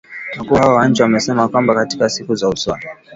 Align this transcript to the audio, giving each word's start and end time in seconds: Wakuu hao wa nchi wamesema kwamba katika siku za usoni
Wakuu 0.37 0.55
hao 0.55 0.75
wa 0.75 0.87
nchi 0.87 1.01
wamesema 1.01 1.47
kwamba 1.47 1.75
katika 1.75 2.09
siku 2.09 2.35
za 2.35 2.49
usoni 2.49 2.83